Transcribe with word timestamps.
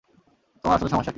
তোমার 0.63 0.75
আসলে 0.77 0.89
সমস্যা 0.89 1.05
কী? 1.05 1.09